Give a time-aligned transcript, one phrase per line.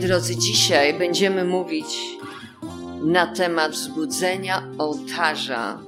[0.00, 1.86] Drodzy, dzisiaj będziemy mówić
[3.04, 5.82] na temat wzbudzenia ołtarza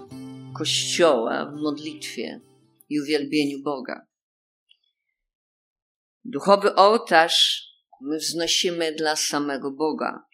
[0.58, 2.40] Kościoła w modlitwie
[2.88, 4.06] i uwielbieniu Boga.
[6.24, 7.66] Duchowy ołtarz
[8.00, 10.24] my wznosimy dla samego Boga.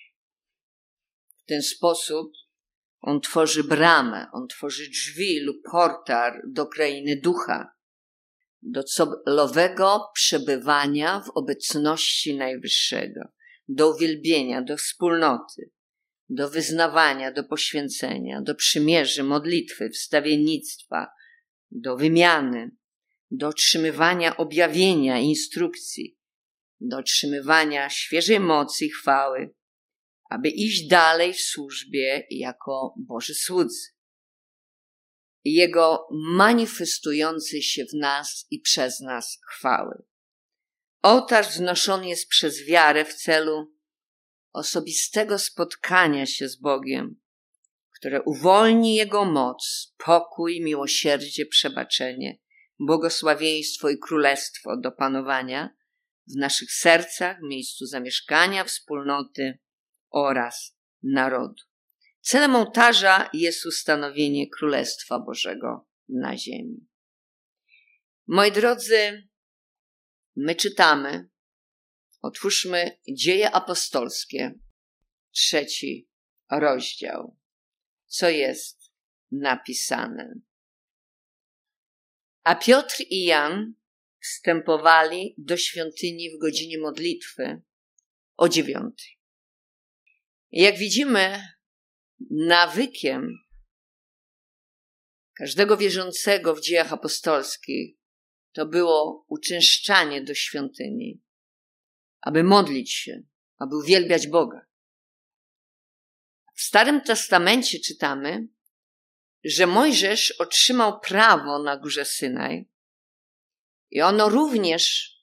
[1.36, 2.32] W ten sposób
[3.00, 7.72] on tworzy bramę, on tworzy drzwi lub portal do krainy ducha,
[8.62, 13.35] do celowego przebywania w obecności Najwyższego,
[13.68, 15.70] do uwielbienia, do wspólnoty,
[16.28, 21.06] do wyznawania, do poświęcenia, do przymierzy, modlitwy, wstawiennictwa,
[21.70, 22.70] do wymiany,
[23.30, 26.18] do otrzymywania objawienia, instrukcji,
[26.80, 29.54] do otrzymywania świeżej mocy i chwały,
[30.30, 33.88] aby iść dalej w służbie jako Boży słudzy.
[35.44, 40.02] Jego manifestujący się w nas i przez nas chwały.
[41.02, 43.74] Ołtarz wznoszony jest przez wiarę w celu
[44.52, 47.20] osobistego spotkania się z Bogiem,
[47.98, 52.38] które uwolni Jego moc, pokój, miłosierdzie, przebaczenie,
[52.78, 55.76] błogosławieństwo i królestwo do panowania
[56.26, 59.58] w naszych sercach, miejscu zamieszkania, wspólnoty
[60.10, 61.62] oraz narodu.
[62.20, 66.88] Celem ołtarza jest ustanowienie Królestwa Bożego na ziemi.
[68.26, 69.28] Moi drodzy,
[70.36, 71.28] my czytamy,
[72.22, 74.54] otwórzmy Dzieje Apostolskie,
[75.30, 76.08] trzeci
[76.50, 77.36] rozdział.
[78.06, 78.92] Co jest
[79.30, 80.34] napisane?
[82.42, 83.74] A Piotr i Jan
[84.20, 87.62] wstępowali do świątyni w godzinie modlitwy
[88.36, 89.18] o dziewiątej.
[90.50, 91.42] Jak widzimy,
[92.30, 93.38] nawykiem
[95.34, 97.96] każdego wierzącego w dziejach apostolskich
[98.56, 101.22] to było uczęszczanie do świątyni,
[102.20, 103.22] aby modlić się,
[103.58, 104.66] aby uwielbiać Boga.
[106.54, 108.48] W Starym Testamencie czytamy,
[109.44, 112.68] że Mojżesz otrzymał prawo na górze Synaj
[113.90, 115.14] i ono również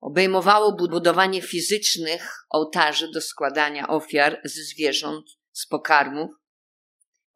[0.00, 6.30] obejmowało budowanie fizycznych ołtarzy do składania ofiar ze zwierząt, z pokarmów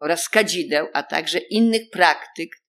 [0.00, 2.64] oraz kadzideł, a także innych praktyk,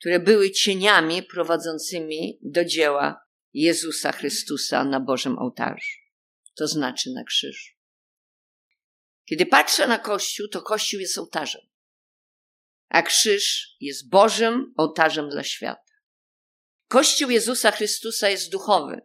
[0.00, 3.20] które były cieniami prowadzącymi do dzieła
[3.52, 5.98] Jezusa Chrystusa na Bożym ołtarzu,
[6.54, 7.74] to znaczy na krzyżu.
[9.24, 11.60] Kiedy patrzę na Kościół, to Kościół jest ołtarzem,
[12.88, 15.92] a krzyż jest Bożym ołtarzem dla świata.
[16.88, 19.00] Kościół Jezusa Chrystusa jest duchowy.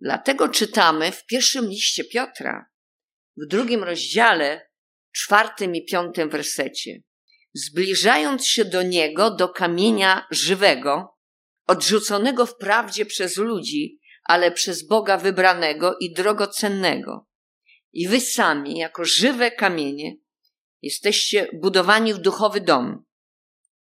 [0.00, 2.70] Dlatego czytamy w pierwszym liście Piotra,
[3.36, 4.70] w drugim rozdziale,
[5.12, 7.02] czwartym i piątym wersecie.
[7.54, 11.18] Zbliżając się do niego, do kamienia żywego,
[11.66, 17.26] odrzuconego wprawdzie przez ludzi, ale przez Boga wybranego i drogocennego.
[17.92, 20.16] I wy sami, jako żywe kamienie,
[20.82, 23.04] jesteście budowani w duchowy dom.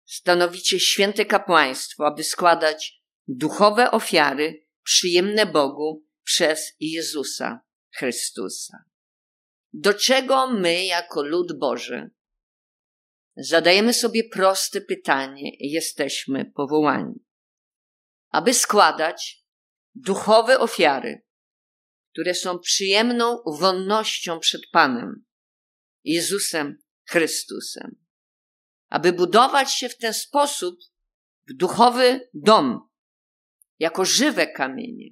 [0.05, 7.59] Stanowicie święte kapłaństwo, aby składać duchowe ofiary przyjemne Bogu przez Jezusa
[7.97, 8.77] Chrystusa.
[9.73, 12.09] Do czego my, jako lud Boży,
[13.37, 17.25] zadajemy sobie proste pytanie, jesteśmy powołani,
[18.29, 19.43] aby składać
[19.95, 21.25] duchowe ofiary,
[22.11, 25.25] które są przyjemną wonnością przed Panem,
[26.03, 26.77] Jezusem
[27.09, 27.95] Chrystusem,
[28.89, 30.79] aby budować się w ten sposób
[31.47, 32.89] w duchowy dom,
[33.79, 35.09] jako żywe kamienie,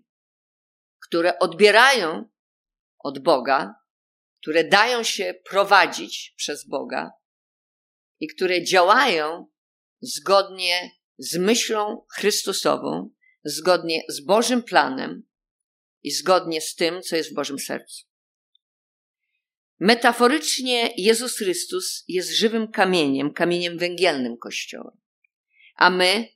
[1.07, 2.29] które odbierają
[2.99, 3.75] od Boga,
[4.41, 7.20] które dają się prowadzić przez Boga
[8.21, 9.47] i które działają
[10.01, 13.09] zgodnie z myślą Chrystusową,
[13.43, 15.23] zgodnie z Bożym planem
[16.03, 18.05] i zgodnie z tym, co jest w Bożym sercu.
[19.79, 24.97] Metaforycznie Jezus Chrystus jest żywym kamieniem, kamieniem węgielnym Kościoła,
[25.75, 26.27] a my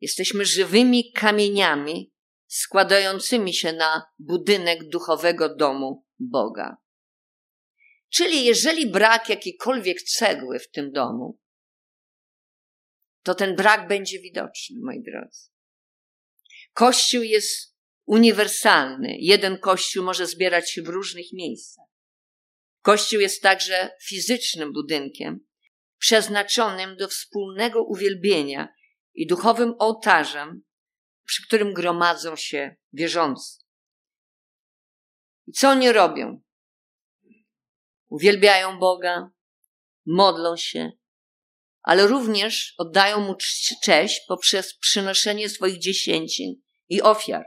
[0.00, 2.12] jesteśmy żywymi kamieniami
[2.46, 6.83] składającymi się na budynek duchowego domu Boga.
[8.14, 11.38] Czyli jeżeli brak jakiejkolwiek cegły w tym domu,
[13.22, 15.50] to ten brak będzie widoczny, moi drodzy.
[16.72, 17.76] Kościół jest
[18.06, 19.16] uniwersalny.
[19.18, 21.84] Jeden kościół może zbierać się w różnych miejscach.
[22.82, 25.46] Kościół jest także fizycznym budynkiem,
[25.98, 28.74] przeznaczonym do wspólnego uwielbienia
[29.14, 30.62] i duchowym ołtarzem,
[31.24, 33.64] przy którym gromadzą się wierzący.
[35.46, 36.43] I co oni robią?
[38.14, 39.30] Uwielbiają Boga,
[40.06, 40.92] modlą się,
[41.82, 43.36] ale również oddają mu
[43.82, 47.44] cześć poprzez przynoszenie swoich dziesięcin i ofiar.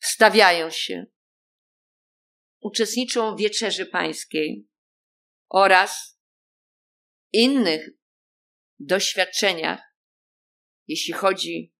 [0.00, 1.06] Stawiają się,
[2.60, 4.68] uczestniczą w wieczerzy pańskiej
[5.48, 6.20] oraz
[7.32, 7.88] innych
[8.78, 9.80] doświadczeniach,
[10.86, 11.74] jeśli chodzi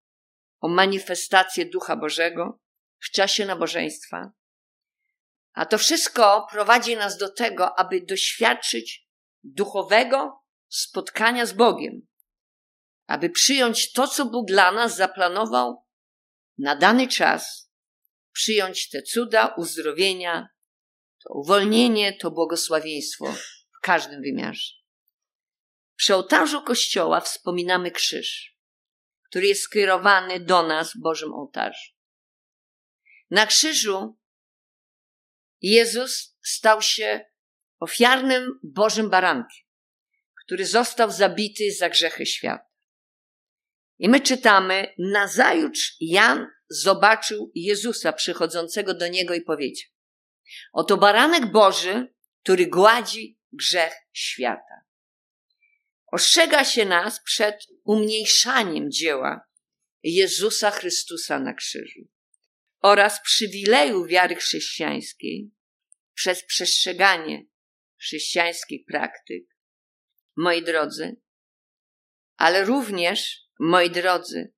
[0.60, 2.60] o manifestację Ducha Bożego
[2.98, 4.32] w czasie nabożeństwa.
[5.52, 9.08] A to wszystko prowadzi nas do tego, aby doświadczyć
[9.42, 12.06] duchowego spotkania z Bogiem,
[13.06, 15.86] aby przyjąć to, co Bóg dla nas zaplanował
[16.58, 17.70] na dany czas,
[18.32, 20.48] przyjąć te cuda, uzdrowienia,
[21.24, 23.34] to uwolnienie, to błogosławieństwo
[23.78, 24.72] w każdym wymiarze.
[25.96, 28.58] Przy ołtarzu kościoła wspominamy krzyż,
[29.28, 31.92] który jest skierowany do nas Bożym ołtarzu.
[33.30, 34.18] Na krzyżu
[35.62, 37.24] Jezus stał się
[37.78, 39.66] ofiarnym Bożym barankiem,
[40.44, 42.72] który został zabity za grzechy świata.
[43.98, 49.90] I my czytamy, nazajutrz Jan zobaczył Jezusa przychodzącego do niego i powiedział:
[50.72, 54.84] Oto baranek Boży, który gładzi grzech świata.
[56.12, 59.40] Ostrzega się nas przed umniejszaniem dzieła
[60.02, 62.11] Jezusa Chrystusa na krzyżu
[62.82, 65.50] oraz przywileju wiary chrześcijańskiej
[66.14, 67.46] przez przestrzeganie
[68.00, 69.44] chrześcijańskich praktyk.
[70.36, 71.16] Moi drodzy,
[72.36, 74.52] ale również, moi drodzy,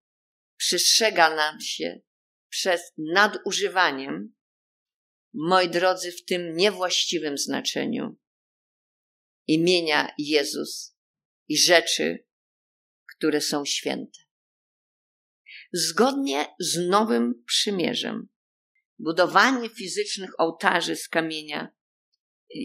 [0.56, 2.00] przestrzega nam się
[2.48, 4.34] przez nadużywaniem,
[5.34, 8.16] moi drodzy, w tym niewłaściwym znaczeniu
[9.46, 10.96] imienia Jezus
[11.48, 12.26] i rzeczy,
[13.16, 14.23] które są święte.
[15.76, 18.28] Zgodnie z nowym przymierzem,
[18.98, 21.74] budowanie fizycznych ołtarzy z kamienia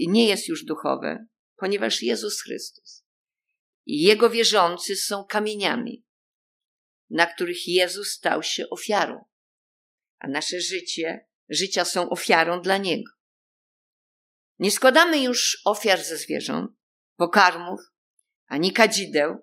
[0.08, 1.26] nie jest już duchowe,
[1.56, 3.06] ponieważ Jezus Chrystus
[3.86, 6.06] i Jego wierzący są kamieniami,
[7.10, 9.26] na których Jezus stał się ofiarą,
[10.20, 13.12] a nasze życie, życia są ofiarą dla Niego.
[14.60, 16.72] Nie składamy już ofiar ze zwierząt,
[17.16, 17.80] pokarmów,
[18.46, 19.38] ani kadzideł,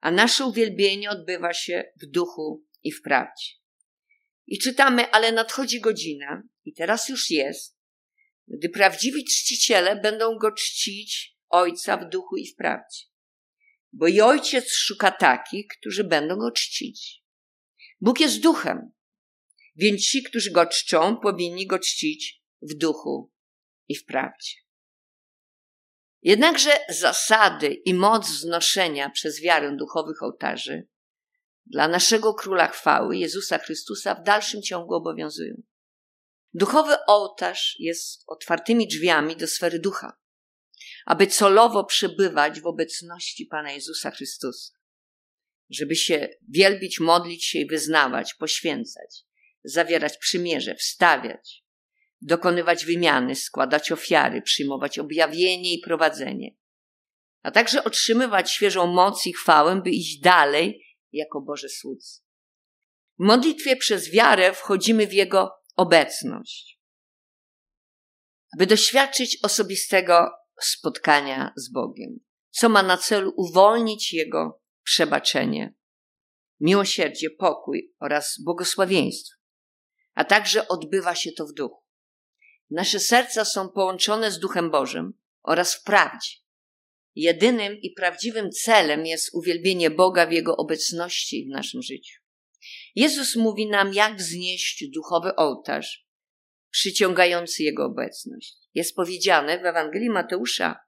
[0.00, 3.50] a nasze uwielbienie odbywa się w duchu i w prawdzie.
[4.46, 7.78] I czytamy, ale nadchodzi godzina, i teraz już jest,
[8.48, 13.04] gdy prawdziwi czciciele będą go czcić Ojca w duchu i w prawdzie.
[13.92, 17.22] Bo i Ojciec szuka takich, którzy będą go czcić.
[18.00, 18.92] Bóg jest duchem,
[19.76, 23.32] więc ci, którzy go czczą, powinni go czcić w duchu
[23.88, 24.52] i w prawdzie.
[26.22, 30.88] Jednakże zasady i moc znoszenia przez wiarę duchowych ołtarzy
[31.66, 35.62] dla naszego króla chwały, Jezusa Chrystusa, w dalszym ciągu obowiązują.
[36.54, 40.18] Duchowy ołtarz jest otwartymi drzwiami do sfery ducha,
[41.06, 44.74] aby celowo przebywać w obecności Pana Jezusa Chrystusa,
[45.70, 49.24] żeby się wielbić, modlić się i wyznawać, poświęcać,
[49.64, 51.64] zawierać przymierze, wstawiać,
[52.20, 56.56] dokonywać wymiany, składać ofiary, przyjmować objawienie i prowadzenie,
[57.42, 60.85] a także otrzymywać świeżą moc i chwałę, by iść dalej
[61.16, 62.20] jako Boże słudzy.
[63.18, 66.80] W modlitwie przez wiarę wchodzimy w Jego obecność,
[68.56, 75.74] aby doświadczyć osobistego spotkania z Bogiem, co ma na celu uwolnić Jego przebaczenie,
[76.60, 79.36] miłosierdzie, pokój oraz błogosławieństwo,
[80.14, 81.84] a także odbywa się to w duchu.
[82.70, 85.12] Nasze serca są połączone z Duchem Bożym
[85.42, 86.45] oraz w prawdzie.
[87.16, 92.20] Jedynym i prawdziwym celem jest uwielbienie Boga w Jego obecności w naszym życiu.
[92.94, 96.06] Jezus mówi nam, jak wznieść duchowy ołtarz,
[96.70, 98.54] przyciągający Jego obecność.
[98.74, 100.78] Jest powiedziane w Ewangelii Mateusza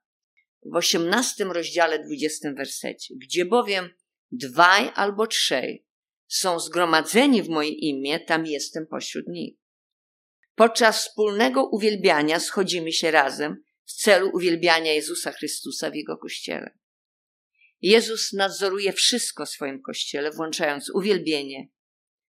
[0.65, 3.89] w osiemnastym rozdziale, dwudziestym wersecie, gdzie bowiem
[4.31, 5.85] dwaj albo trzej
[6.27, 9.57] są zgromadzeni w moje imię, tam jestem pośród nich.
[10.55, 16.77] Podczas wspólnego uwielbiania schodzimy się razem w celu uwielbiania Jezusa Chrystusa w Jego Kościele.
[17.81, 21.69] Jezus nadzoruje wszystko w swoim Kościele, włączając uwielbienie,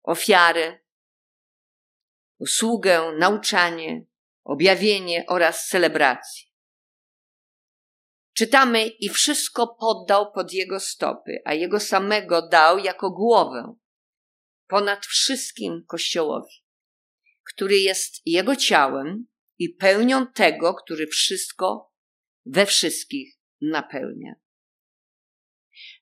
[0.03, 0.85] ofiary,
[2.39, 4.05] usługę, nauczanie,
[4.45, 6.47] objawienie oraz celebrację.
[8.33, 13.75] Czytamy i wszystko poddał pod jego stopy, a jego samego dał jako głowę
[14.67, 16.61] ponad wszystkim Kościołowi
[17.55, 19.27] który jest Jego ciałem
[19.61, 21.93] i pełnią tego, który wszystko
[22.47, 24.35] we wszystkich napełnia.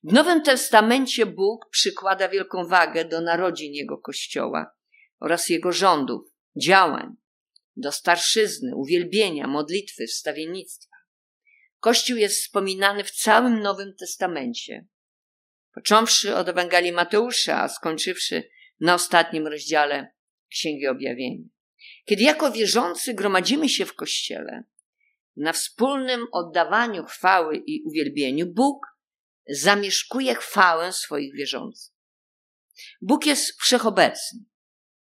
[0.02, 4.76] W Nowym Testamencie Bóg przykłada wielką wagę do narodzin Jego Kościoła
[5.20, 6.30] oraz Jego rządów,
[6.62, 7.16] działań,
[7.76, 10.96] do starszyzny, uwielbienia, modlitwy, wstawiennictwa.
[11.80, 14.86] Kościół jest wspominany w całym Nowym Testamencie,
[15.74, 18.50] począwszy od Ewangelii Mateusza, a skończywszy
[18.80, 20.12] na ostatnim rozdziale
[20.50, 21.57] Księgi Objawienia.
[22.08, 24.64] Kiedy jako wierzący gromadzimy się w kościele,
[25.36, 28.86] na wspólnym oddawaniu chwały i uwielbieniu, Bóg
[29.48, 31.94] zamieszkuje chwałę swoich wierzących.
[33.00, 34.40] Bóg jest wszechobecny.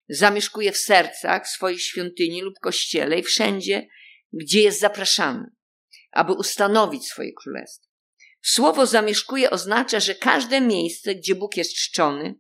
[0.10, 3.88] Zamieszkuje w sercach swoich świątyni lub kościele i wszędzie,
[4.34, 5.52] gdzie jest zapraszany,
[6.12, 7.88] aby ustanowić swoje królestwo.
[8.42, 12.36] Słowo zamieszkuje oznacza, że każde miejsce, gdzie Bóg jest czczony,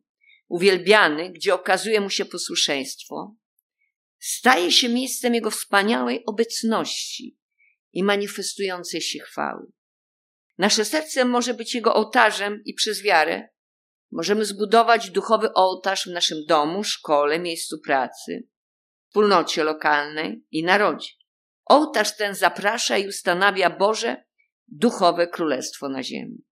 [0.47, 3.35] uwielbiany, gdzie okazuje mu się posłuszeństwo,
[4.21, 7.37] staje się miejscem Jego wspaniałej obecności
[7.93, 9.71] i manifestującej się chwały.
[10.57, 13.49] Nasze serce może być Jego ołtarzem i przez wiarę
[14.11, 18.47] możemy zbudować duchowy ołtarz w naszym domu, szkole, miejscu pracy,
[19.07, 21.09] wspólnocie lokalnej i narodzie.
[21.65, 24.23] Ołtarz ten zaprasza i ustanawia Boże
[24.67, 26.45] duchowe królestwo na ziemi.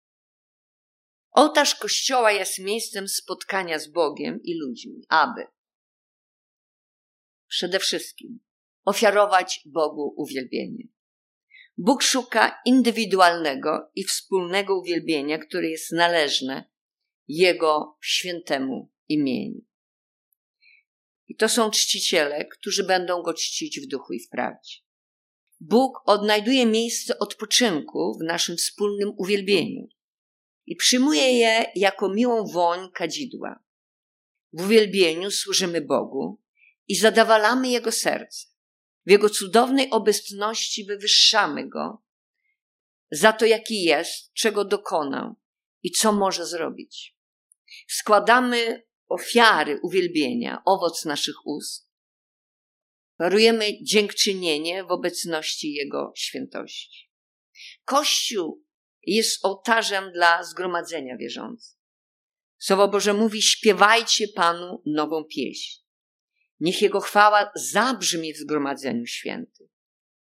[1.31, 5.58] Ołtarz Kościoła jest miejscem spotkania z Bogiem i ludźmi, aby
[7.49, 8.39] przede wszystkim
[8.85, 10.83] ofiarować Bogu uwielbienie.
[11.77, 16.69] Bóg szuka indywidualnego i wspólnego uwielbienia, które jest należne
[17.27, 19.61] Jego świętemu imieniu.
[21.27, 24.75] I to są czciciele, którzy będą go czcić w duchu i w prawdzie.
[25.59, 29.87] Bóg odnajduje miejsce odpoczynku w naszym wspólnym uwielbieniu
[30.65, 33.63] i przyjmuje je jako miłą woń kadzidła.
[34.53, 36.41] W uwielbieniu służymy Bogu
[36.89, 38.47] i zadawalamy Jego serce.
[39.05, 42.03] W Jego cudownej obecności wywyższamy Go
[43.11, 45.35] za to, jaki jest, czego dokonał
[45.83, 47.17] i co może zrobić.
[47.87, 51.89] Składamy ofiary uwielbienia, owoc naszych ust.
[53.19, 57.11] Darujemy dziękczynienie w obecności Jego świętości.
[57.85, 58.65] Kościół
[59.03, 61.77] jest ołtarzem dla zgromadzenia wierzących.
[62.57, 65.88] Słowo Boże mówi: śpiewajcie Panu nową pieśń.
[66.59, 69.67] Niech Jego chwała zabrzmi w zgromadzeniu świętych.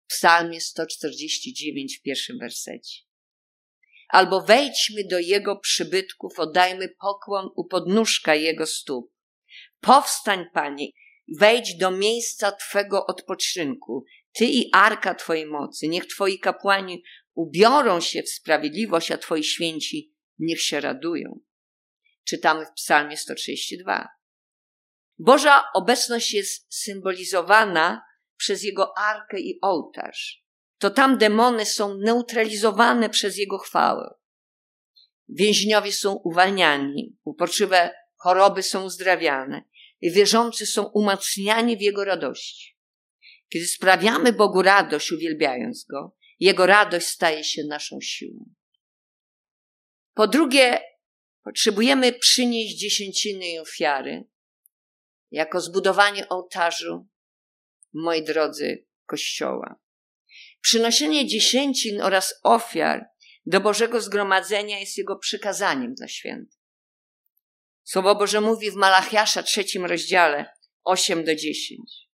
[0.05, 3.01] W psalmie 149 w pierwszym wersecie.
[4.09, 9.13] Albo wejdźmy do Jego przybytków, oddajmy pokłon u podnóżka Jego stóp.
[9.81, 10.87] Powstań, Panie,
[11.39, 15.89] wejdź do miejsca Twego odpoczynku, Ty i arka Twojej mocy.
[15.89, 17.03] Niech Twoi kapłani
[17.35, 21.41] ubiorą się w sprawiedliwość, a Twoi święci niech się radują.
[22.25, 24.20] Czytamy w Psalmie 132.
[25.23, 28.03] Boża obecność jest symbolizowana
[28.37, 30.45] przez Jego arkę i ołtarz.
[30.79, 34.15] To tam demony są neutralizowane przez Jego chwałę.
[35.29, 39.63] Więźniowie są uwalniani, uporczywe choroby są uzdrawiane
[40.01, 42.77] i wierzący są umacniani w Jego radości.
[43.49, 48.55] Kiedy sprawiamy Bogu radość, uwielbiając Go, Jego radość staje się naszą siłą.
[50.15, 50.81] Po drugie,
[51.45, 54.25] potrzebujemy przynieść dziesięciny i ofiary
[55.31, 57.09] jako zbudowanie ołtarzu,
[57.93, 59.81] moi drodzy, Kościoła.
[60.61, 63.07] Przynoszenie dziesięcin oraz ofiar
[63.47, 66.61] do Bożego Zgromadzenia jest Jego przykazaniem dla świętych.
[67.85, 70.53] Słowo Boże mówi w Malachiasza trzecim rozdziale
[70.85, 72.09] 8 do 10.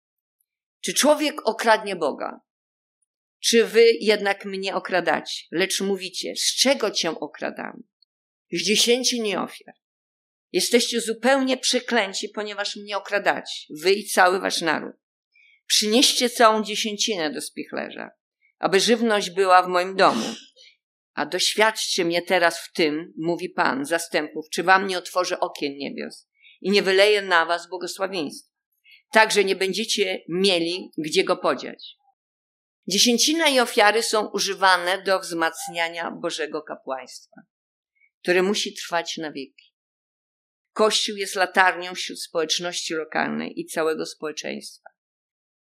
[0.81, 2.41] Czy człowiek okradnie Boga?
[3.41, 5.43] Czy wy jednak mnie okradacie?
[5.51, 7.83] Lecz mówicie, z czego cię okradamy?
[8.53, 9.75] Z dziesięci nie ofiar.
[10.55, 14.97] Jesteście zupełnie przeklęci, ponieważ mnie okradacie, wy i cały wasz naród.
[15.67, 18.11] Przynieście całą dziesięcinę do spichlerza,
[18.59, 20.27] aby żywność była w moim domu.
[21.15, 26.29] A doświadczcie mnie teraz w tym, mówi Pan zastępów, czy wam nie otworzę okien niebios
[26.61, 28.55] i nie wyleję na was błogosławieństwa.
[29.13, 31.97] Także nie będziecie mieli gdzie go podziać.
[32.89, 37.41] Dziesięcina i ofiary są używane do wzmacniania Bożego kapłaństwa,
[38.23, 39.64] które musi trwać na wieki.
[40.75, 44.91] Kościół jest latarnią wśród społeczności lokalnej i całego społeczeństwa.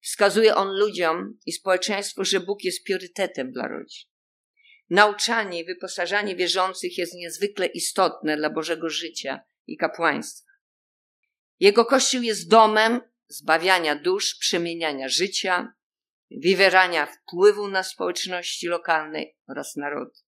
[0.01, 4.11] Wskazuje on ludziom i społeczeństwu, że Bóg jest priorytetem dla rodzin.
[4.91, 10.53] Nauczanie i wyposażanie wierzących jest niezwykle istotne dla Bożego życia i kapłaństwa.
[11.61, 15.73] Jego Kościół jest domem zbawiania dusz, przemieniania życia,
[16.31, 20.21] wywierania wpływu na społeczności lokalnej oraz narody.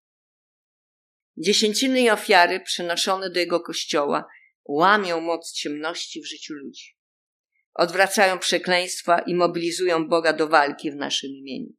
[1.36, 4.28] Dziesięciny i ofiary przynoszone do jego kościoła
[4.70, 6.96] łamią moc ciemności w życiu ludzi.
[7.74, 11.72] Odwracają przekleństwa i mobilizują Boga do walki w naszym imieniu.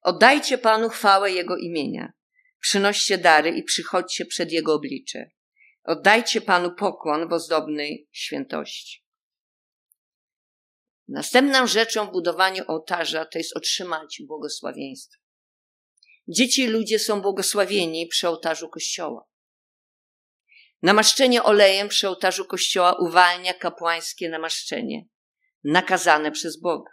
[0.00, 2.12] Oddajcie Panu chwałę Jego imienia.
[2.60, 5.30] Przynoście dary i przychodźcie przed Jego oblicze.
[5.84, 9.04] Oddajcie Panu pokłon w ozdobnej świętości.
[11.08, 15.20] Następną rzeczą w budowaniu ołtarza to jest otrzymać błogosławieństwo.
[16.28, 19.33] Dzieci i ludzie są błogosławieni przy ołtarzu kościoła.
[20.84, 25.04] Namaszczenie olejem przy ołtarzu kościoła uwalnia kapłańskie namaszczenie,
[25.64, 26.90] nakazane przez Boga.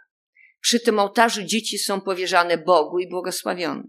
[0.60, 3.82] Przy tym ołtarzu dzieci są powierzane Bogu i błogosławione.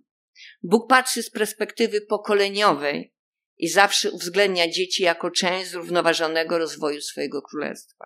[0.63, 3.13] Bóg patrzy z perspektywy pokoleniowej
[3.57, 8.05] i zawsze uwzględnia dzieci jako część zrównoważonego rozwoju swojego królestwa.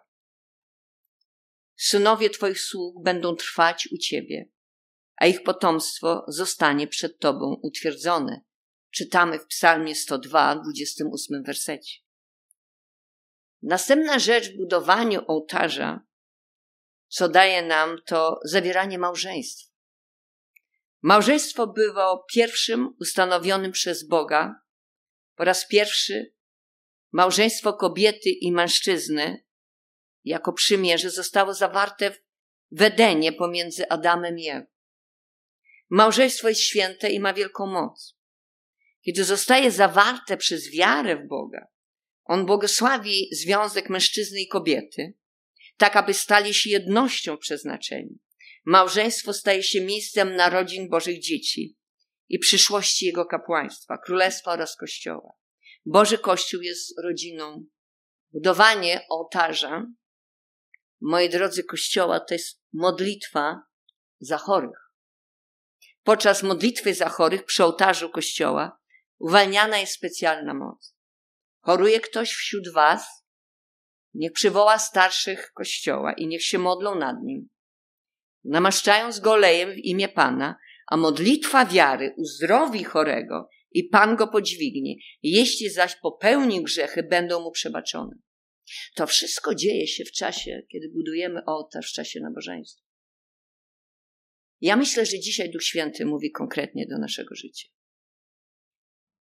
[1.75, 4.50] Synowie Twoich sług będą trwać u Ciebie,
[5.16, 8.47] a ich potomstwo zostanie przed Tobą utwierdzone.
[8.98, 11.98] Czytamy w Psalmie 102, 28 wersecie.
[13.62, 16.06] Następna rzecz w budowaniu ołtarza,
[17.08, 19.74] co daje nam, to zawieranie małżeństwa.
[21.01, 24.62] Małżeństwo było pierwszym ustanowionym przez Boga.
[25.36, 26.34] Po raz pierwszy
[27.12, 29.46] małżeństwo kobiety i mężczyzny
[30.24, 32.16] jako przymierze zostało zawarte
[32.72, 34.66] w Edenie pomiędzy Adamem i Ewą.
[35.89, 38.16] Małżeństwo jest święte i ma wielką moc.
[39.08, 41.68] Kiedy zostaje zawarte przez wiarę w Boga,
[42.24, 45.14] on błogosławi związek mężczyzny i kobiety,
[45.78, 48.20] tak aby stali się jednością przeznaczeni.
[48.66, 51.78] Małżeństwo staje się miejscem narodzin Bożych dzieci
[52.30, 55.34] i przyszłości Jego kapłaństwa, królestwa oraz kościoła.
[55.86, 57.66] Boży Kościół jest rodziną.
[58.34, 59.86] Budowanie ołtarza,
[61.02, 63.62] moi drodzy, kościoła to jest modlitwa
[64.20, 64.92] za chorych.
[66.04, 68.78] Podczas modlitwy za chorych przy ołtarzu kościoła
[69.19, 70.95] uwalniana jest specjalna moc.
[71.59, 73.25] Choruje ktoś wśród Was,
[74.13, 77.50] niech przywoła starszych kościoła i niech się modlą nad nim.
[78.43, 80.55] Namaszczając go olejem w imię Pana,
[80.88, 84.95] a modlitwa wiary uzdrowi chorego i Pan go podźwignie.
[85.24, 88.17] Jeśli zaś popełni grzechy, będą mu przebaczone.
[88.95, 92.88] To wszystko dzieje się w czasie, kiedy budujemy ołtarz, w czasie nabożeństwa.
[94.62, 97.67] Ja myślę, że dzisiaj Duch Święty mówi konkretnie do naszego życia.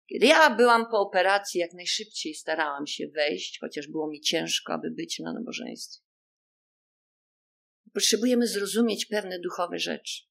[0.08, 4.92] Kiedy ja byłam po operacji, jak najszybciej starałam się wejść, chociaż było mi ciężko, aby
[4.92, 6.06] być na nabożeństwie.
[7.94, 10.24] Potrzebujemy zrozumieć pewne duchowe rzeczy.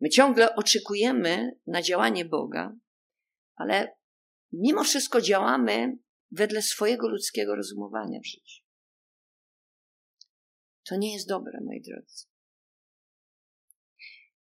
[0.00, 2.76] My ciągle oczekujemy na działanie Boga,
[3.56, 3.96] ale
[4.52, 5.98] mimo wszystko działamy
[6.30, 8.62] wedle swojego ludzkiego rozumowania w życiu.
[10.84, 12.35] To nie jest dobre, moi drodzy.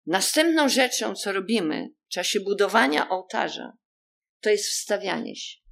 [0.05, 3.73] Następną rzeczą, co robimy w czasie budowania ołtarza,
[4.41, 5.63] to jest wstawianie się.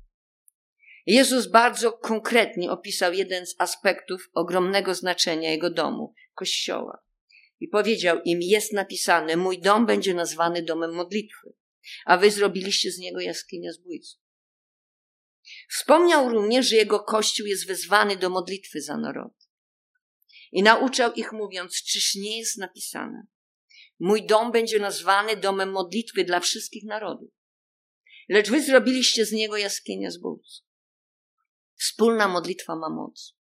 [1.05, 7.03] Jezus bardzo konkretnie opisał jeden z aspektów ogromnego znaczenia jego domu, kościoła.
[7.59, 11.53] I powiedział im: Jest napisane: Mój dom będzie nazwany domem modlitwy,
[12.05, 14.21] a wy zrobiliście z niego jaskinię zbójców.
[15.69, 19.33] Wspomniał również, że jego kościół jest wezwany do modlitwy za naród.
[20.51, 23.27] I nauczał ich, mówiąc: Czyż nie jest napisane?
[24.03, 27.29] Mój dom będzie nazwany domem modlitwy dla wszystkich narodów.
[28.29, 30.65] Lecz wy zrobiliście z niego jaskinię zbójców.
[31.75, 33.37] Wspólna modlitwa ma moc,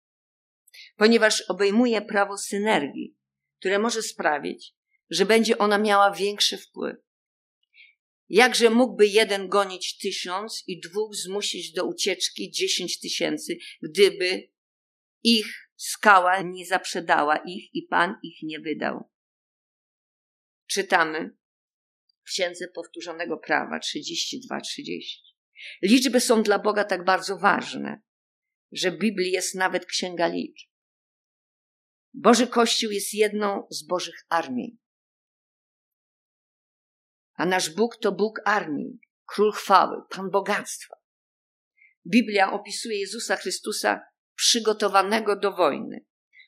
[0.96, 3.16] ponieważ obejmuje prawo synergii,
[3.58, 4.74] które może sprawić,
[5.10, 6.96] że będzie ona miała większy wpływ.
[8.28, 14.50] Jakże mógłby jeden gonić tysiąc i dwóch zmusić do ucieczki dziesięć tysięcy, gdyby
[15.22, 19.13] ich skała nie zaprzedała ich i Pan ich nie wydał?
[20.74, 21.30] Czytamy
[22.20, 23.88] w Księdze Powtórzonego Prawa 32-30.
[25.82, 28.02] Liczby są dla Boga tak bardzo ważne,
[28.72, 30.70] że Biblii jest nawet księga liczb.
[32.14, 34.78] Boży Kościół jest jedną z Bożych armii.
[37.34, 40.94] A nasz Bóg to Bóg armii, król chwały, pan bogactwa.
[42.06, 44.00] Biblia opisuje Jezusa Chrystusa
[44.34, 46.04] przygotowanego do wojny.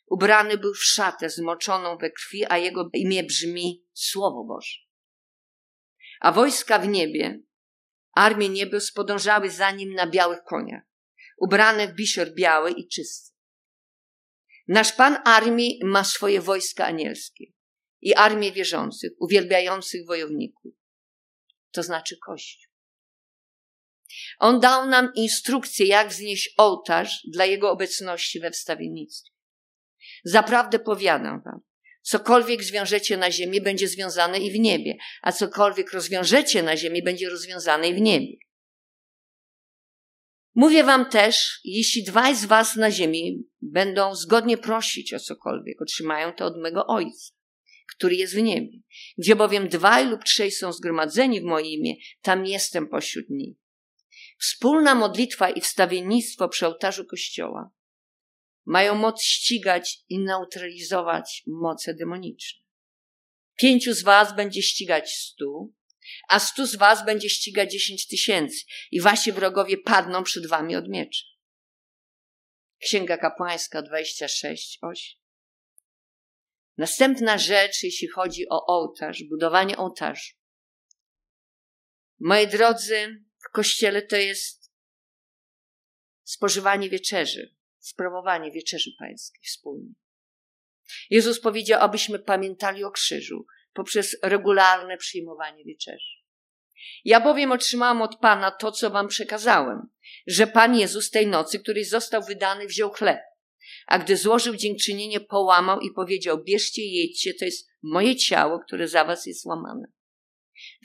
[0.07, 4.77] Ubrany był w szatę zmoczoną we krwi, a jego imię brzmi Słowo Boże.
[6.21, 7.40] A wojska w niebie,
[8.12, 10.83] armie niebios podążały za nim na białych koniach
[11.37, 13.33] ubrane w bisior biały i czysty.
[14.69, 17.45] Nasz Pan armii ma swoje wojska anielskie
[18.01, 20.75] i armię wierzących, uwielbiających wojowników.
[21.71, 22.73] To znaczy Kościół.
[24.38, 29.36] On dał nam instrukcję, jak wznieść ołtarz dla Jego obecności we wstawiennictwie.
[30.28, 31.60] Zaprawdę powiadam wam,
[32.02, 37.30] cokolwiek zwiążecie na ziemi, będzie związane i w niebie, a cokolwiek rozwiążecie na ziemi, będzie
[37.30, 38.36] rozwiązane i w niebie.
[40.54, 46.32] Mówię wam też, jeśli dwaj z was na ziemi będą zgodnie prosić o cokolwiek, otrzymają
[46.32, 47.32] to od mego Ojca,
[47.96, 48.78] który jest w niebie.
[49.18, 53.56] Gdzie bowiem dwaj lub trzej są zgromadzeni w moje imię, tam jestem pośród nich.
[54.38, 57.75] Wspólna modlitwa i wstawiennictwo przy ołtarzu Kościoła
[58.66, 62.61] mają moc ścigać i neutralizować moce demoniczne.
[63.57, 65.74] Pięciu z was będzie ścigać stu,
[66.29, 70.88] a stu z was będzie ścigać dziesięć tysięcy i wasi wrogowie padną przed wami od
[70.88, 71.24] miecza.
[72.79, 75.18] Księga Kapłańska 26, 8.
[76.76, 80.31] Następna rzecz, jeśli chodzi o ołtarz, budowanie ołtarza.
[82.20, 84.72] Moi drodzy, w kościele to jest
[86.24, 87.56] spożywanie wieczerzy,
[87.87, 89.92] sprawowanie wieczerzy pańskiej wspólnie.
[91.11, 96.16] Jezus powiedział, abyśmy pamiętali o krzyżu poprzez regularne przyjmowanie wieczerzy.
[97.05, 99.88] Ja bowiem otrzymałam od Pana to, co wam przekazałem,
[100.27, 103.20] że Pan Jezus tej nocy, której został wydany, wziął chleb,
[103.87, 108.88] a gdy złożył dziękczynienie, połamał i powiedział, bierzcie i jedźcie, to jest moje ciało, które
[108.88, 109.87] za was jest łamane.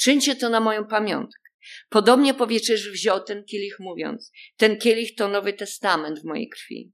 [0.02, 1.41] Czyńcie to na moją pamiątkę.
[1.90, 6.94] Podobnie po wieczerzy wziął ten kielich, mówiąc, ten kielich to Nowy Testament w mojej krwi.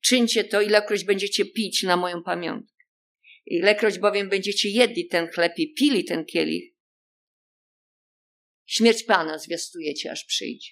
[0.00, 2.84] Czyńcie to, ilekroć będziecie pić na moją pamiątkę.
[3.46, 6.74] Ilekroć bowiem będziecie jedli ten chleb i pili ten kielich,
[8.66, 10.70] śmierć Pana zwiastujecie, aż przyjdzie.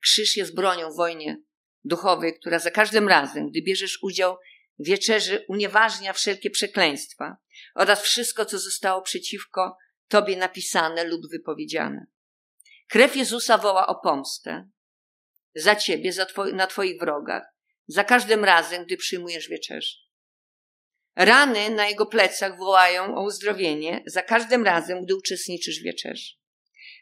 [0.00, 1.42] Krzyż jest bronią w wojnie
[1.84, 4.36] duchowej, która za każdym razem, gdy bierzesz udział
[4.78, 7.36] w wieczerzy, unieważnia wszelkie przekleństwa
[7.74, 9.76] oraz wszystko, co zostało przeciwko
[10.12, 12.06] Tobie napisane lub wypowiedziane.
[12.88, 14.68] Krew Jezusa woła o pomstę
[15.54, 17.42] za Ciebie, za twoi, na Twoich wrogach,
[17.86, 19.96] za każdym razem, gdy przyjmujesz wieczerzę.
[21.16, 26.32] Rany na jego plecach wołają o uzdrowienie za każdym razem, gdy uczestniczysz w wieczerzy.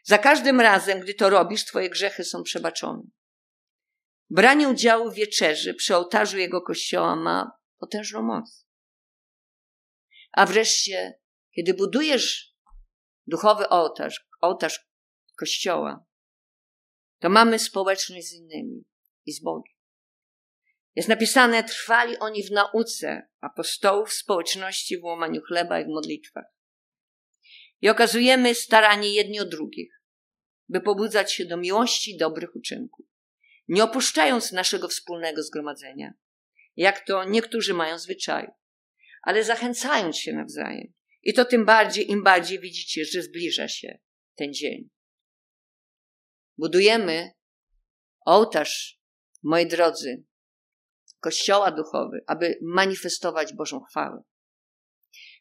[0.03, 3.03] Za każdym razem, gdy to robisz, Twoje grzechy są przebaczone.
[4.29, 8.67] Branie udziału w wieczerzy przy ołtarzu jego kościoła ma potężną moc.
[10.31, 11.19] A wreszcie,
[11.55, 12.50] kiedy budujesz
[13.27, 14.87] duchowy ołtarz, ołtarz
[15.37, 16.05] kościoła,
[17.19, 18.83] to mamy społeczność z innymi
[19.25, 19.73] i z Bogiem.
[20.95, 26.45] Jest napisane, trwali oni w nauce apostołów, w społeczności, w łamaniu chleba i w modlitwach.
[27.81, 30.01] I okazujemy staranie jedni o drugich,
[30.69, 33.05] by pobudzać się do miłości dobrych uczynków,
[33.67, 36.13] nie opuszczając naszego wspólnego zgromadzenia,
[36.75, 38.51] jak to niektórzy mają zwyczaju,
[39.23, 40.93] ale zachęcając się nawzajem.
[41.23, 43.99] I to tym bardziej, im bardziej widzicie, że zbliża się
[44.35, 44.89] ten dzień.
[46.57, 47.31] Budujemy
[48.25, 49.01] ołtarz,
[49.43, 50.23] moi drodzy,
[51.19, 54.23] kościoła duchowy, aby manifestować Bożą chwałę.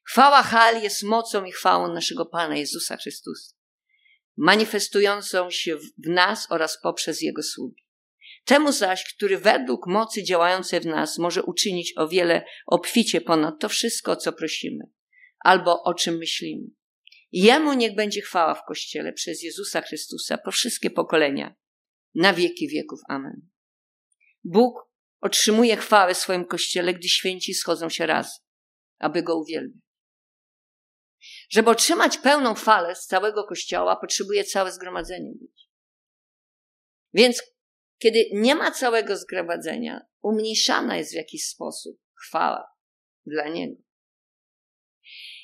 [0.07, 3.55] Chwała Hal jest mocą i chwałą naszego Pana Jezusa Chrystusa,
[4.37, 7.87] manifestującą się w nas oraz poprzez Jego sługi.
[8.45, 13.69] Temu zaś, który według mocy działającej w nas może uczynić o wiele obficie ponad to
[13.69, 14.85] wszystko, o co prosimy,
[15.41, 16.67] albo o czym myślimy.
[17.33, 21.55] Jemu niech będzie chwała w Kościele przez Jezusa Chrystusa po wszystkie pokolenia,
[22.15, 23.01] na wieki wieków.
[23.09, 23.49] Amen.
[24.45, 28.45] Bóg otrzymuje chwałę w swoim Kościele, gdy święci schodzą się raz,
[28.99, 29.81] aby Go uwielbiać.
[31.51, 35.71] Żeby otrzymać pełną chwałę z całego Kościoła, potrzebuje całe zgromadzenie być.
[37.13, 37.43] Więc
[37.99, 42.65] kiedy nie ma całego zgromadzenia, umniejszana jest w jakiś sposób chwała
[43.27, 43.83] dla Niego.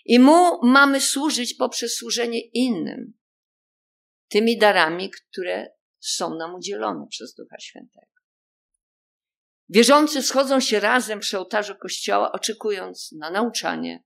[0.08, 3.12] I Mu mamy służyć poprzez służenie innym,
[4.28, 5.68] tymi darami, które
[6.00, 8.06] są nam udzielone przez Ducha Świętego.
[9.68, 14.04] Wierzący schodzą się razem przy ołtarzu Kościoła, oczekując na nauczanie,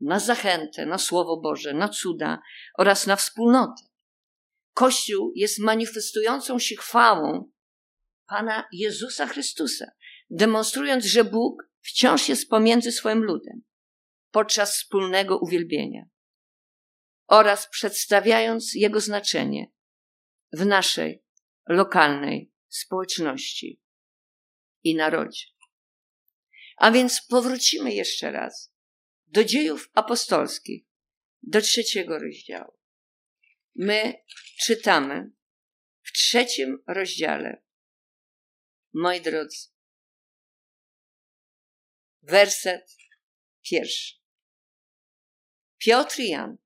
[0.00, 2.42] na zachętę, na Słowo Boże, na cuda
[2.78, 3.82] oraz na wspólnotę.
[4.74, 7.50] Kościół jest manifestującą się chwałą
[8.26, 9.86] Pana Jezusa Chrystusa,
[10.30, 13.62] demonstrując, że Bóg wciąż jest pomiędzy swoim ludem
[14.34, 16.04] podczas wspólnego uwielbienia
[17.26, 19.72] oraz przedstawiając jego znaczenie
[20.52, 21.24] w naszej
[21.68, 23.80] lokalnej społeczności
[24.82, 25.46] i narodzie.
[26.76, 28.74] A więc powrócimy jeszcze raz
[29.26, 30.86] do dziejów apostolskich,
[31.42, 32.78] do trzeciego rozdziału.
[33.74, 34.14] My
[34.64, 35.30] czytamy
[36.02, 37.62] w trzecim rozdziale,
[38.94, 39.68] moi drodzy,
[42.22, 42.96] werset
[43.62, 44.23] pierwszy.
[45.84, 46.56] Piotr i Jan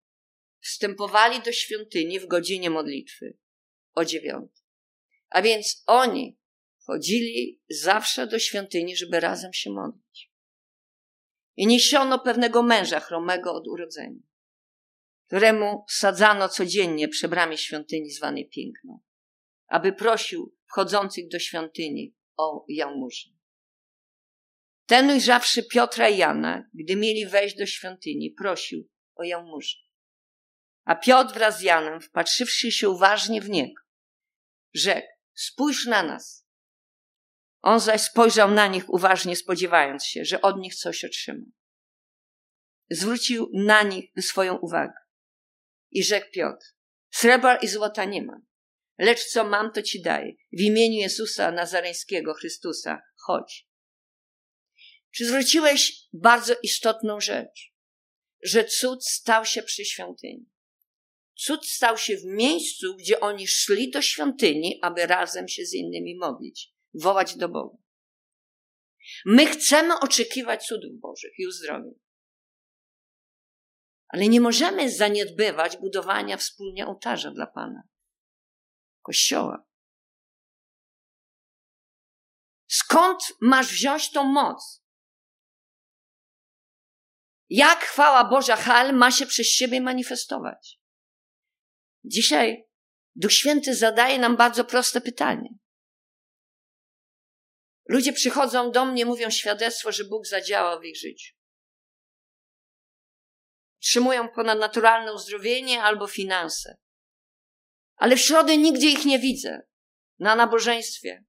[0.61, 3.39] wstępowali do świątyni w godzinie modlitwy
[3.95, 4.65] o dziewiątej.
[5.31, 6.39] A więc oni
[6.79, 10.33] chodzili zawsze do świątyni, żeby razem się modlić.
[11.57, 14.23] I niesiono pewnego męża chromego od urodzenia,
[15.27, 19.01] któremu sadzano codziennie przy bramie świątyni zwanej Piękną,
[19.67, 23.33] aby prosił wchodzących do świątyni o jałmużnę.
[24.87, 29.81] Ten ujrzawszy Piotra i Jana, gdy mieli wejść do świątyni, prosił o jałmużnę.
[30.85, 33.83] A Piotr wraz z Janem, wpatrzywszy się uważnie w niego,
[34.75, 36.47] rzekł, spójrz na nas.
[37.63, 41.45] On zaś spojrzał na nich uważnie, spodziewając się, że od nich coś otrzyma.
[42.91, 44.95] Zwrócił na nich swoją uwagę
[45.91, 46.67] i rzekł Piotr,
[47.11, 48.47] srebra i złota nie mam,
[48.99, 50.33] lecz co mam, to ci daję.
[50.53, 53.69] W imieniu Jezusa Nazareńskiego, Chrystusa, chodzi.
[55.11, 57.75] Czy zwróciłeś bardzo istotną rzecz,
[58.43, 60.51] że cud stał się przy świątyni?
[61.35, 66.17] Cud stał się w miejscu, gdzie oni szli do świątyni, aby razem się z innymi
[66.19, 67.77] modlić, wołać do Boga.
[69.25, 71.95] My chcemy oczekiwać cudów Bożych i uzdrowień.
[74.09, 77.83] Ale nie możemy zaniedbywać budowania wspólnie ołtarza dla Pana,
[79.03, 79.67] kościoła.
[82.67, 84.83] Skąd masz wziąć tą moc?
[87.51, 90.79] Jak chwała Boża Hal ma się przez siebie manifestować?
[92.05, 92.65] Dzisiaj
[93.15, 95.49] Duch Święty zadaje nam bardzo proste pytanie.
[97.89, 101.35] Ludzie przychodzą do mnie, mówią świadectwo, że Bóg zadziałał w ich życiu.
[103.81, 106.77] Trzymują ponadnaturalne uzdrowienie albo finanse.
[107.97, 109.61] Ale w środę nigdzie ich nie widzę.
[110.19, 111.25] Na nabożeństwie.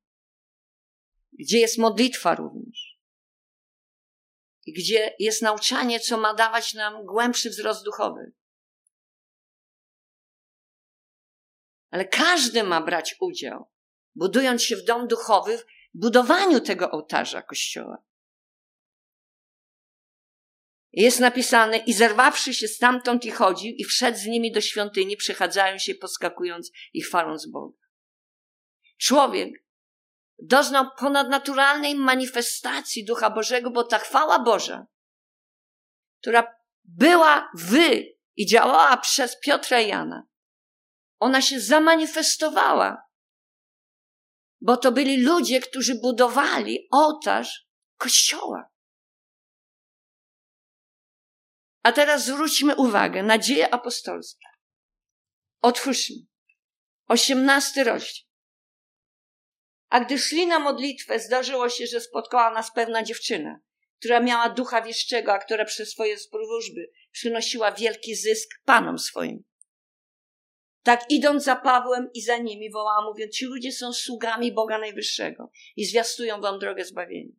[1.33, 2.88] Gdzie jest modlitwa również.
[4.73, 8.31] Gdzie jest nauczanie, co ma dawać nam głębszy wzrost duchowy.
[11.91, 13.71] Ale każdy ma brać udział,
[14.15, 18.03] budując się w dom duchowy, w budowaniu tego ołtarza kościoła.
[20.91, 25.77] Jest napisane, i zerwawszy się stamtąd i chodził, i wszedł z nimi do świątyni, przechadzają
[25.77, 27.77] się, poskakując i chwaląc Boga.
[28.97, 29.68] Człowiek
[30.41, 34.87] doznał ponadnaturalnej manifestacji Ducha Bożego, bo ta chwała Boża,
[36.21, 40.23] która była wy i działała przez Piotra i Jana,
[41.19, 43.03] ona się zamanifestowała,
[44.61, 48.69] bo to byli ludzie, którzy budowali ołtarz kościoła.
[51.83, 54.47] A teraz zwróćmy uwagę na dzieje apostolskie.
[55.61, 56.15] Otwórzmy.
[57.07, 58.28] Osiemnasty rozdział.
[59.89, 63.59] A gdy szli na modlitwę, zdarzyło się, że spotkała nas pewna dziewczyna,
[63.99, 69.43] która miała ducha wieszczego, a która przez swoje wróżby przynosiła wielki zysk panom swoim.
[70.83, 75.51] Tak idąc za Pawłem i za nimi wołała, mówiąc, ci ludzie są sługami Boga Najwyższego
[75.75, 77.35] i zwiastują wam drogę zbawienia.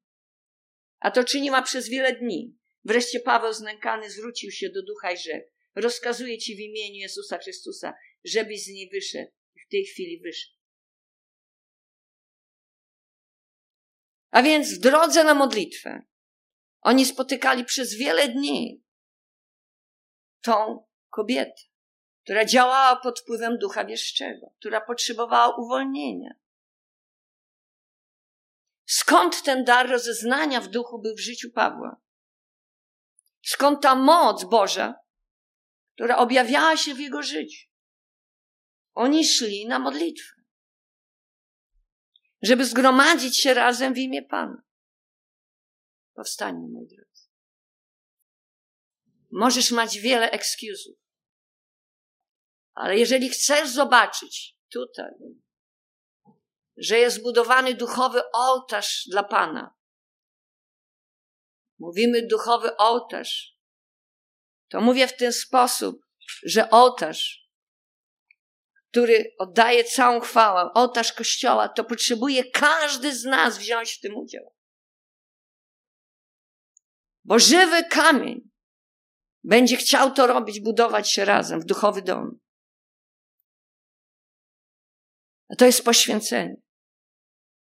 [1.01, 2.57] A to czyniła przez wiele dni.
[2.85, 7.95] Wreszcie Paweł znękany zwrócił się do ducha i rzekł, rozkazuję ci w imieniu Jezusa Chrystusa,
[8.25, 9.31] żebyś z niej wyszedł.
[9.67, 10.60] W tej chwili wyszedł.
[14.31, 16.03] A więc w drodze na modlitwę
[16.81, 18.85] oni spotykali przez wiele dni
[20.41, 21.71] tą kobietę
[22.31, 26.31] która działała pod wpływem ducha wieszczego, która potrzebowała uwolnienia.
[28.87, 32.01] Skąd ten dar rozeznania w duchu był w życiu Pawła?
[33.43, 34.95] Skąd ta moc Boża,
[35.95, 37.69] która objawiała się w jego życiu?
[38.95, 40.40] Oni szli na modlitwę,
[42.43, 44.63] żeby zgromadzić się razem w imię Pana.
[46.15, 47.29] Powstańmy, moi drodzy.
[49.33, 50.97] Możesz mieć wiele excusów.
[52.75, 55.13] Ale jeżeli chcesz zobaczyć tutaj,
[56.77, 59.75] że jest zbudowany duchowy ołtarz dla Pana,
[61.79, 63.57] mówimy duchowy ołtarz,
[64.69, 66.07] to mówię w ten sposób,
[66.43, 67.40] że ołtarz,
[68.91, 74.55] który oddaje całą chwałę, ołtarz Kościoła, to potrzebuje każdy z nas wziąć w tym udział.
[77.25, 78.51] Bo żywy kamień
[79.45, 82.39] będzie chciał to robić, budować się razem w duchowy dom.
[85.59, 86.57] To jest poświęcenie.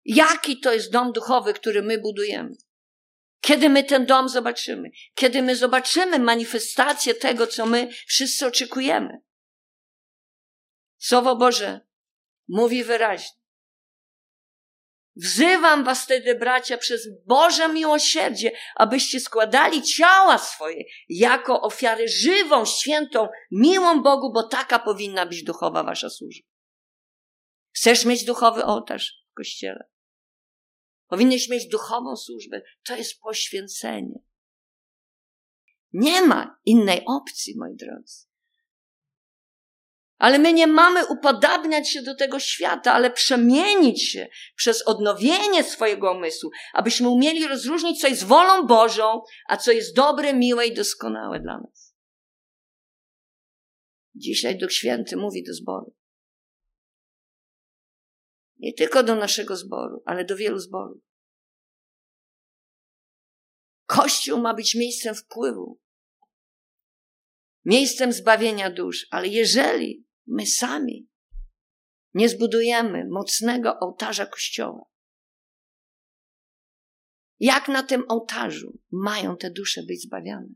[0.05, 2.51] Jaki to jest dom duchowy, który my budujemy?
[3.41, 4.91] Kiedy my ten dom zobaczymy?
[5.15, 9.19] Kiedy my zobaczymy manifestację tego, co my wszyscy oczekujemy?
[11.03, 11.81] Słowo Boże
[12.49, 13.43] mówi wyraźnie.
[15.17, 23.29] Wzywam was wtedy, bracia, przez Boże miłosierdzie, abyście składali ciała swoje jako ofiarę żywą, świętą,
[23.51, 26.49] miłą Bogu, bo taka powinna być duchowa wasza służba.
[27.77, 29.88] Chcesz mieć duchowy ołtarz w kościele?
[31.07, 32.62] Powinieneś mieć duchową służbę.
[32.83, 34.19] To jest poświęcenie.
[35.93, 38.32] Nie ma innej opcji, moi drodzy.
[40.23, 46.13] Ale my nie mamy upodabniać się do tego świata, ale przemienić się przez odnowienie swojego
[46.13, 51.41] umysłu, abyśmy umieli rozróżnić, co jest wolą Bożą, a co jest dobre, miłe i doskonałe
[51.41, 51.95] dla nas.
[54.15, 55.95] Dzisiaj Duch Święty mówi do zboru.
[58.59, 61.03] Nie tylko do naszego zboru, ale do wielu zborów.
[63.87, 65.81] Kościół ma być miejscem wpływu,
[67.65, 71.09] miejscem zbawienia dusz, ale jeżeli my sami
[72.15, 74.93] nie zbudujemy mocnego ołtarza Kościoła,
[77.45, 80.49] Jak na tym ołtarzu mają te dusze być zbawiane?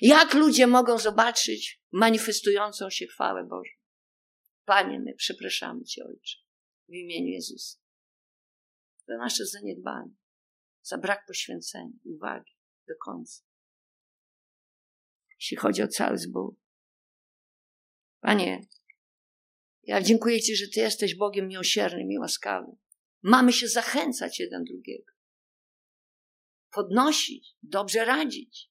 [0.00, 3.70] Jak ludzie mogą zobaczyć manifestującą się chwałę Bożą?
[4.64, 6.38] Panie, my przepraszamy Cię, Ojcze,
[6.88, 7.78] w imieniu Jezusa,
[9.06, 10.14] za nasze zaniedbanie,
[10.82, 12.52] za brak poświęcenia, uwagi
[12.88, 13.42] do końca.
[15.40, 16.61] Jeśli chodzi o cały zbór.
[18.22, 18.66] Panie,
[19.82, 22.76] ja dziękuję Ci, że Ty jesteś Bogiem miłosiernym i łaskawym.
[23.22, 25.12] Mamy się zachęcać jeden drugiego.
[26.70, 28.70] Podnosić, dobrze radzić.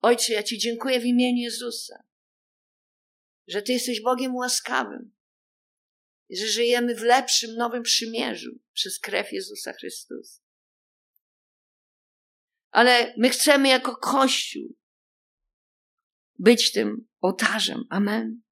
[0.00, 2.04] Ojcze, ja Ci dziękuję w imieniu Jezusa,
[3.48, 5.14] że Ty jesteś Bogiem łaskawym,
[6.30, 10.42] że żyjemy w lepszym, nowym przymierzu przez krew Jezusa Chrystusa.
[12.70, 14.76] Ale my chcemy jako Kościół
[16.38, 17.84] być tym ołtarzem.
[17.90, 18.42] Amen.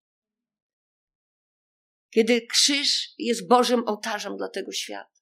[2.10, 5.20] Kiedy krzyż jest Bożym ołtarzem dla tego świata.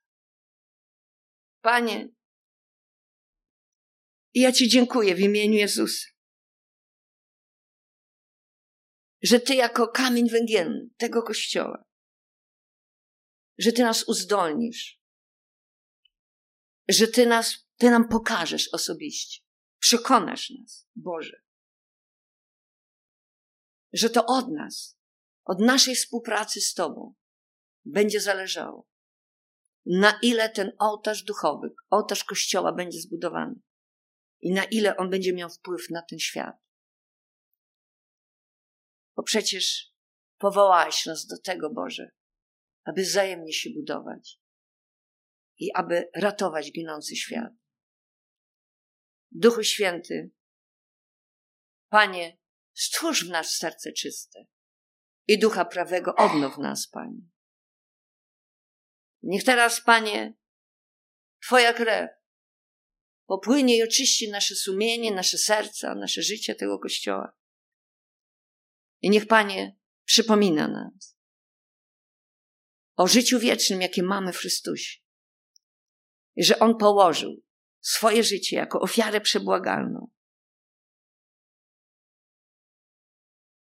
[1.60, 2.08] Panie,
[4.34, 6.08] ja Ci dziękuję w imieniu Jezusa,
[9.22, 11.84] że Ty jako kamień węgielny tego kościoła,
[13.58, 15.00] że Ty nas uzdolnisz,
[16.88, 19.42] że Ty nas, Ty nam pokażesz osobiście,
[19.78, 21.42] przekonasz nas, Boże,
[23.92, 24.98] że to od nas,
[25.44, 27.14] od naszej współpracy z Tobą
[27.84, 28.88] będzie zależało,
[29.86, 33.54] na ile ten ołtarz duchowy, ołtarz Kościoła będzie zbudowany
[34.40, 36.56] i na ile on będzie miał wpływ na ten świat.
[39.16, 39.94] Bo przecież
[40.38, 42.10] powołałeś nas do tego, Boże,
[42.84, 44.40] aby wzajemnie się budować
[45.58, 47.52] i aby ratować ginący świat.
[49.30, 50.30] Duchu Święty,
[51.88, 52.39] Panie,
[52.80, 54.46] stwórz w nas serce czyste
[55.26, 57.20] i ducha prawego odnow nas, Panie.
[59.22, 60.34] Niech teraz, Panie,
[61.42, 62.10] Twoja krew
[63.26, 67.32] popłynie i oczyści nasze sumienie, nasze serca, nasze życie tego Kościoła.
[69.00, 71.16] I niech, Panie, przypomina nas
[72.96, 75.00] o życiu wiecznym, jakie mamy w Chrystusie.
[76.36, 77.42] I że On położył
[77.80, 80.10] swoje życie jako ofiarę przebłagalną.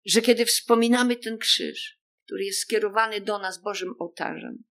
[0.06, 4.64] Że kiedy wspominamy ten krzyż, który jest skierowany do nas Bożym ołtarzem,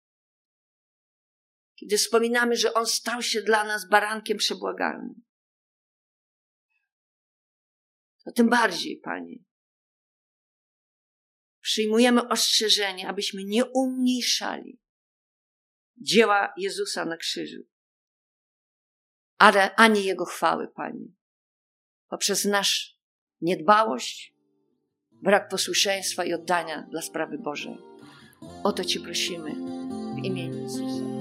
[1.76, 5.22] kiedy wspominamy, że On stał się dla nas barankiem przebłagalnym,
[8.26, 9.36] to tym bardziej, Panie,
[11.62, 14.80] przyjmujemy ostrzeżenie, abyśmy nie umniejszali
[15.98, 17.62] dzieła Jezusa na krzyżu,
[19.38, 21.06] ale ani Jego chwały, Panie.
[22.08, 23.00] Poprzez nasz
[23.42, 24.36] niedbałość,
[25.22, 27.78] brak posłuszeństwa i oddania dla sprawy Bożej.
[28.64, 29.52] O to Ci prosimy
[30.16, 31.19] w imieniu Jezusa.